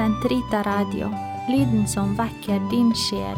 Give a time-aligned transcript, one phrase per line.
[0.00, 1.10] Sentrita Radio,
[1.48, 3.36] lyden som vekker din sjel.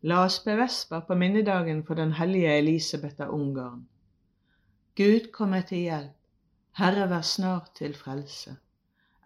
[0.00, 3.84] La oss bevespe på minnedagen for den hellige Elisabeth av Ungarn.
[4.96, 6.16] Gud komme til hjelp,
[6.72, 8.56] Herre vær snart til frelse.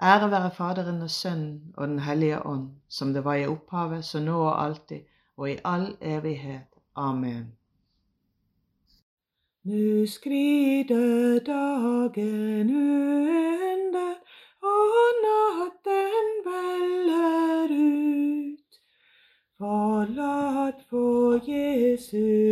[0.02, 4.18] Ære være Faderen og Sønnen og Den hellige ånd, som det var i opphavet, så
[4.18, 6.74] nå og alltid, og i all evighet.
[6.96, 7.52] Amen.
[9.66, 14.14] Nu skrider dagen under,
[14.62, 14.92] og
[15.24, 18.80] natten veller ut.
[19.58, 22.43] Forlat for Jesu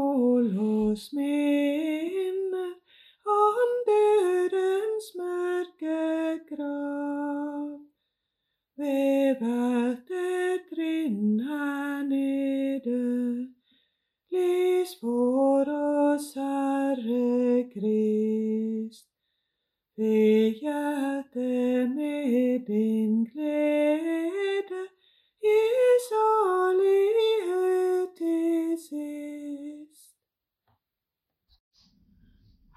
[0.00, 2.72] mål oss minner
[3.26, 6.00] om dødens mørke
[6.50, 7.68] grav.
[8.80, 13.02] Ved hvert et trinn her nede,
[14.32, 19.08] lys for oss, Herre Krist.
[19.96, 23.49] Ved hjertet med din glede,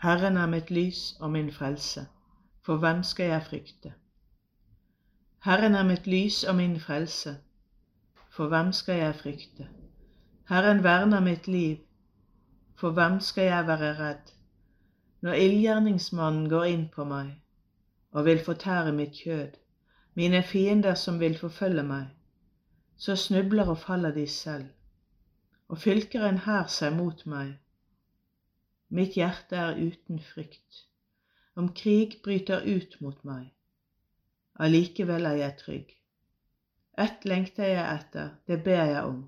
[0.03, 2.07] Herren er mitt lys og min frelse,
[2.61, 3.93] for hvem skal jeg frykte?
[5.45, 7.37] Herren er mitt lys og min frelse,
[8.29, 9.67] for hvem skal jeg frykte?
[10.49, 11.77] Herren verner mitt liv,
[12.75, 14.35] for hvem skal jeg være redd?
[15.21, 17.31] Når ildgjerningsmannen går inn på meg
[18.11, 19.55] og vil fortære mitt kjød,
[20.13, 22.07] mine fiender som vil forfølge meg,
[22.97, 24.65] så snubler og faller de selv,
[25.67, 27.62] og fylker en hær seg mot meg.
[28.93, 30.83] Mitt hjerte er uten frykt,
[31.55, 33.47] om krig bryter ut mot meg.
[34.61, 35.95] Allikevel er jeg trygg.
[37.05, 39.23] Ett lengter jeg etter, det ber jeg om,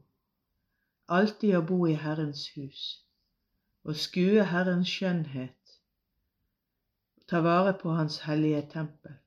[1.10, 2.84] alltid å bo i Herrens hus,
[3.90, 5.76] og skue Herrens skjønnhet,
[7.26, 9.18] ta vare på Hans hellige tempel.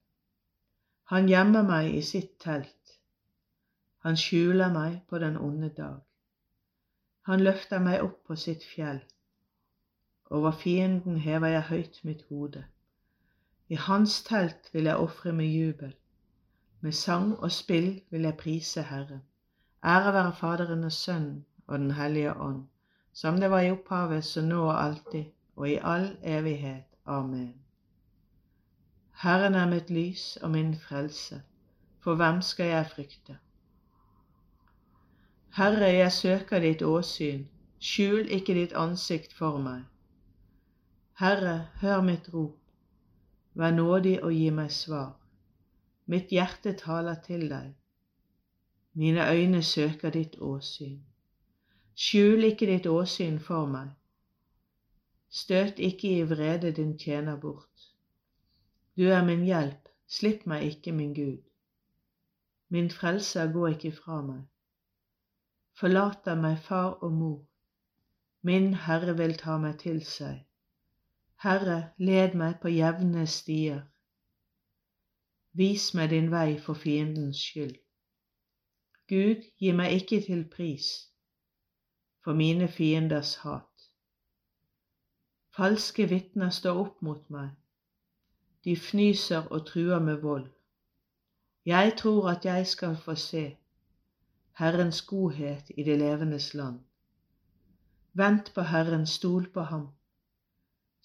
[1.10, 2.98] Han gjemmer meg i sitt telt,
[4.06, 5.98] han skjuler meg på den onde dag.
[7.26, 9.02] Han løfter meg opp på sitt fjell,
[10.30, 12.64] over fienden hever jeg høyt mitt hode.
[13.68, 15.94] I hans telt vil jeg ofre med jubel.
[16.80, 19.22] Med sang og spill vil jeg prise Herren.
[19.84, 22.62] Ære være Faderen og Sønnen og Den hellige ånd,
[23.12, 25.24] som det var i opphavet, så nå og alltid,
[25.56, 26.84] og i all evighet.
[27.06, 27.54] Amen.
[29.22, 31.42] Herren er mitt lys og min frelse,
[32.00, 33.38] for hvem skal jeg frykte?
[35.56, 37.46] Herre, jeg søker ditt åsyn,
[37.80, 39.82] skjul ikke ditt ansikt for meg.
[41.18, 42.58] Herre, hør mitt rop,
[43.58, 45.16] vær nådig og gi meg svar.
[46.06, 47.72] Mitt hjerte taler til deg.
[48.94, 51.00] Mine øyne søker ditt åsyn.
[51.98, 53.90] Skjul ikke ditt åsyn for meg.
[55.40, 57.90] Støt ikke i vrede din tjener bort.
[58.94, 61.42] Du er min hjelp, slipp meg ikke, min Gud.
[62.68, 64.44] Min frelser, går ikke fra meg.
[65.74, 67.40] Forlater meg far og mor.
[68.42, 70.44] Min Herre vil ta meg til seg.
[71.42, 73.82] Herre, led meg på jevne stier.
[75.58, 77.76] Vis meg din vei for fiendens skyld.
[79.08, 80.88] Gud, gi meg ikke til pris
[82.24, 83.84] for mine fienders hat.
[85.56, 87.54] Falske vitner står opp mot meg.
[88.64, 90.48] De fnyser og truer med vold.
[91.64, 93.44] Jeg tror at jeg skal få se
[94.58, 96.80] Herrens godhet i det levendes land.
[98.12, 99.88] Vent på Herren, stol på ham.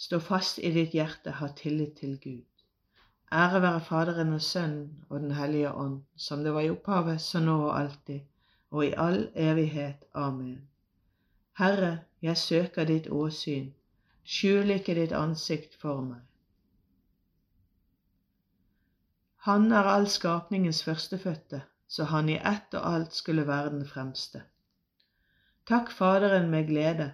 [0.04, 2.64] Stå fast i ditt hjerte, ha tillit til Gud.
[3.32, 7.40] Ære være Faderen og Sønnen og Den hellige ånd, som det var i opphavet, så
[7.40, 8.20] nå og alltid,
[8.72, 10.04] og i all evighet.
[10.14, 10.68] Amen.
[11.58, 13.72] Herre, jeg søker ditt åsyn,
[14.26, 16.20] skjul ikke ditt ansikt for meg.
[19.48, 24.44] Han er all skapningens førstefødte, så han i ett og alt skulle være den fremste.
[25.68, 27.14] Takk Faderen med glede,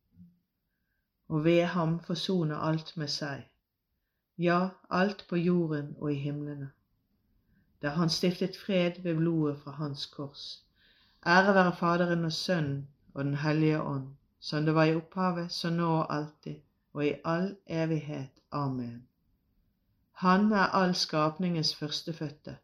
[1.31, 3.43] og ved ham forsone alt med seg,
[4.37, 6.71] ja, alt på jorden og i himlene.
[7.81, 10.43] Da han stiftet fred ved blodet fra hans kors.
[11.25, 15.69] Ære være Faderen og Sønnen og Den hellige ånd, som det var i opphavet, så
[15.69, 16.59] nå og alltid,
[16.93, 18.43] og i all evighet.
[18.51, 19.07] Amen.
[20.11, 22.57] Han er all skapningens førstefødte,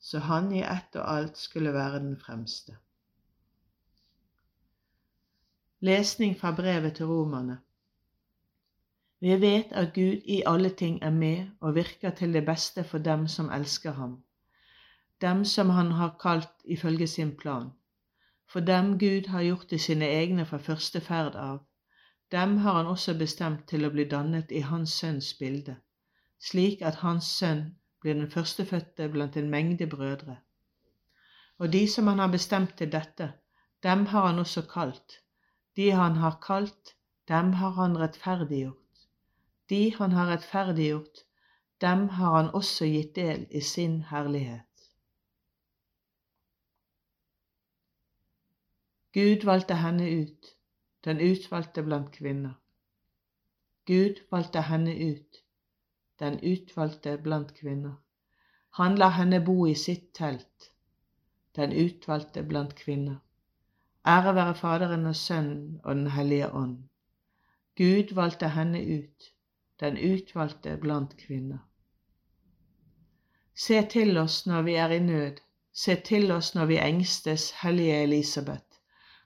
[0.00, 2.76] så han i ett og alt skulle være den fremste.
[5.80, 7.60] Lesning fra brevet til romerne.
[9.22, 12.98] Vi vet at Gud i alle ting er med og virker til det beste for
[12.98, 14.16] dem som elsker ham,
[15.20, 17.68] dem som han har kalt ifølge sin plan.
[18.50, 21.60] For dem Gud har gjort til sine egne fra første ferd av,
[22.32, 25.76] dem har han også bestemt til å bli dannet i Hans Sønns bilde,
[26.50, 27.64] slik at Hans Sønn
[28.00, 30.36] blir den førstefødte blant en mengde brødre.
[31.58, 33.32] Og de som han har bestemt til dette,
[33.82, 35.20] dem har han også kalt.
[35.76, 36.96] De han har kalt,
[37.28, 38.81] dem har han rettferdiggjort.
[39.72, 41.22] De han har rettferdiggjort,
[41.80, 44.68] dem har han også gitt del i sin herlighet.
[49.12, 50.52] Gud valgte henne ut,
[51.04, 52.52] den utvalgte blant kvinner.
[53.86, 55.42] Gud valgte henne ut,
[56.20, 57.96] den utvalgte blant kvinner.
[58.78, 60.72] Han lar henne bo i sitt telt,
[61.56, 63.20] den utvalgte blant kvinner.
[64.06, 66.78] Ære være Faderen og Sønnen og Den hellige ånd.
[67.76, 69.32] Gud valgte henne ut,
[69.80, 71.58] den utvalgte blant kvinner.
[73.54, 75.40] Se til oss når vi er i nød,
[75.72, 78.78] se til oss når vi engstes, hellige Elisabeth.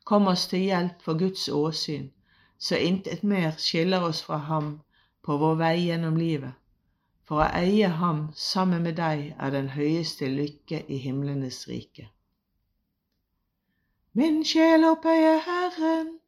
[0.05, 2.11] Kom oss til hjelp for Guds åsyn,
[2.59, 4.81] så intet mer skiller oss fra ham
[5.23, 6.53] på vår vei gjennom livet.
[7.27, 12.09] For å eie ham sammen med deg er den høyeste lykke i himlenes rike.
[14.13, 16.19] Min sjel opphøyer Herren,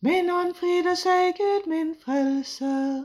[0.00, 3.04] min ånd fryder seg Gud min frelser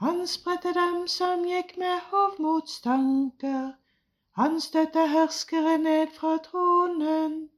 [0.00, 3.72] Han spredte dem som gikk med hovmodstanker.
[4.30, 7.50] Han støtte herskere ned fra tronen.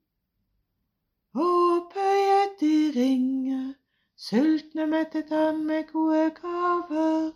[1.35, 3.75] Opphøyet de ringe,
[4.17, 7.31] sultne mettet han med gode gaver.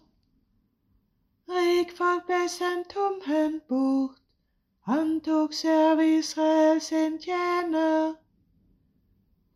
[1.48, 4.18] Rikfolk ble sendt tomhendt bort,
[4.90, 8.14] han tok seg av Israel sin tjener.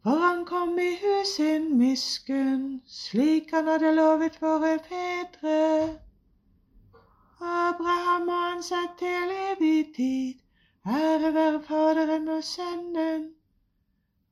[0.02, 5.98] For han kom i hus sin miskunn, slik han hadde lovet våre fedre.
[7.40, 10.40] Abraham og han satt til evig tid,
[10.86, 13.28] ære være Faderen og Sønnen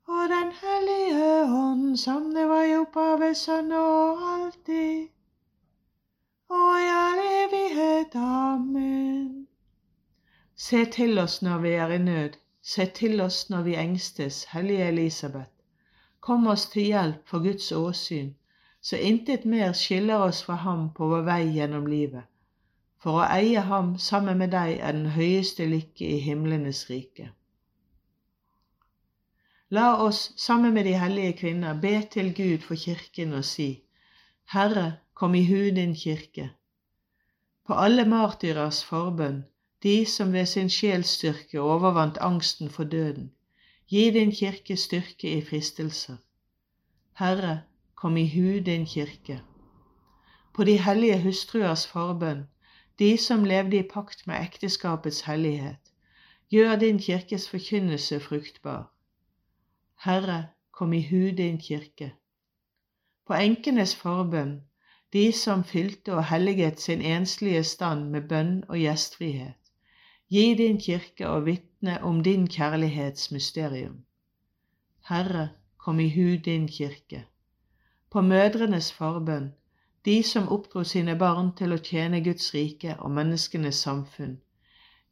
[0.08, 5.08] og Den hellige ånd, som det var i opphavet, så nå og alltid,
[6.48, 8.16] og i all evighet.
[8.16, 9.46] Amen.
[10.56, 14.88] Se til oss når vi er i nød, se til oss når vi engstes, Hellige
[14.88, 15.57] Elisabeth.
[16.28, 18.34] Kom oss til hjelp for Guds åsyn,
[18.84, 22.26] så intet mer skiller oss fra ham på vår vei gjennom livet.
[23.00, 27.30] For å eie ham sammen med deg er den høyeste lykke i himlenes rike.
[29.78, 33.70] La oss sammen med de hellige kvinner be til Gud for kirken og si,
[34.52, 36.50] Herre, kom i hu din kirke.
[37.64, 39.46] På alle martyrers forbønn,
[39.82, 43.32] de som ved sin sjelsstyrke overvant angsten for døden,
[43.88, 46.16] Gi din kirke styrke i fristelser.
[47.16, 47.62] Herre,
[47.94, 49.40] kom i hu din kirke.
[50.54, 52.42] På de hellige hustruers forbønn,
[52.98, 55.92] de som levde i pakt med ekteskapets hellighet,
[56.52, 58.90] gjør din kirkes forkynnelse fruktbar.
[60.04, 62.12] Herre, kom i hu din kirke.
[63.26, 64.60] På enkenes forbønn,
[65.12, 69.72] de som fylte og helliget sin enslige stand med bønn og gjestfrihet,
[70.28, 71.46] gi din kirke og
[71.80, 74.04] vitne om din kjærlighets mysterium.
[75.08, 77.26] Herre, kom i hu din kirke.
[78.10, 79.54] På mødrenes forbønn,
[80.04, 84.40] de som oppdro sine barn til å tjene Guds rike og menneskenes samfunn.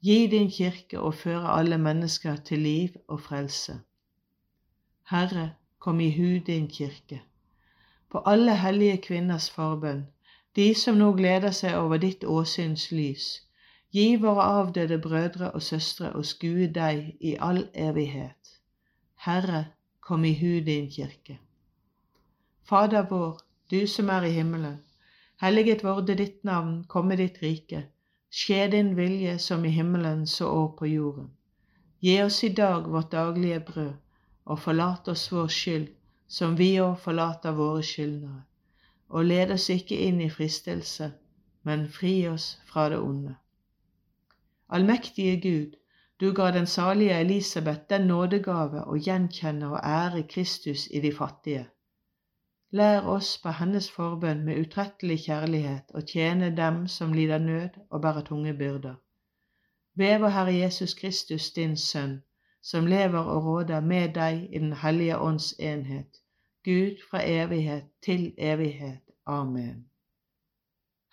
[0.02, 3.80] Gi din kirke og føre alle mennesker til liv og frelse.
[5.10, 7.22] Herre, kom i hu din kirke.
[8.10, 10.06] På alle hellige kvinners forbønn,
[10.56, 13.45] de som nå gleder seg over ditt åsyns lys,
[13.96, 18.50] gi våre avdøde brødre og søstre å skue deg i all evighet.
[19.26, 19.60] Herre,
[20.00, 21.38] kom i hu din kirke.
[22.68, 23.38] Fader vår,
[23.70, 24.82] du som er i himmelen.
[25.40, 27.86] Helliget vorde ditt navn, komme ditt rike.
[28.30, 31.30] Skje din vilje som i himmelen så òg på jorden.
[32.04, 33.94] Gi oss i dag vårt daglige brød,
[34.44, 35.88] og forlat oss vår skyld,
[36.28, 38.44] som vi òg forlater våre skyldnere.
[39.08, 41.10] Og led oss ikke inn i fristelse,
[41.62, 43.36] men fri oss fra det onde.
[44.68, 45.76] Allmektige Gud,
[46.20, 51.66] du ga den salige Elisabeth den nådegave å gjenkjenne og ære Kristus i de fattige.
[52.70, 58.02] Lær oss på hennes forbønn med utrettelig kjærlighet å tjene dem som lider nød og
[58.02, 58.96] bærer tunge byrder.
[59.94, 62.22] Ved vår Herre Jesus Kristus, din Sønn,
[62.62, 66.22] som lever og råder med deg i Den hellige ånds enhet,
[66.64, 69.02] Gud fra evighet til evighet.
[69.26, 69.86] Amen.